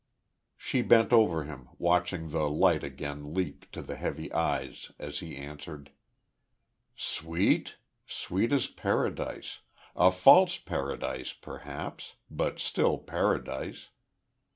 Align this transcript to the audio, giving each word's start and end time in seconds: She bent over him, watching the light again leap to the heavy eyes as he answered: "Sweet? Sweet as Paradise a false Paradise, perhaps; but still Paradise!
She 0.57 0.81
bent 0.81 1.13
over 1.13 1.43
him, 1.43 1.69
watching 1.77 2.29
the 2.31 2.49
light 2.49 2.83
again 2.83 3.35
leap 3.35 3.69
to 3.71 3.83
the 3.83 3.95
heavy 3.95 4.33
eyes 4.33 4.91
as 4.97 5.19
he 5.19 5.37
answered: 5.37 5.91
"Sweet? 6.95 7.75
Sweet 8.07 8.51
as 8.51 8.65
Paradise 8.65 9.59
a 9.95 10.09
false 10.11 10.57
Paradise, 10.57 11.33
perhaps; 11.33 12.15
but 12.31 12.57
still 12.59 12.97
Paradise! 12.97 13.89